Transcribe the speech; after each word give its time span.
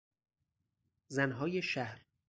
زنهای 1.07 1.61
شهر 1.61 2.05